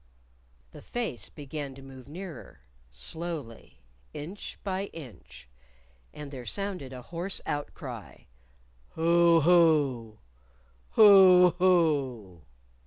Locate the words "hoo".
8.95-9.43, 9.43-10.17, 10.93-11.51, 11.51-12.41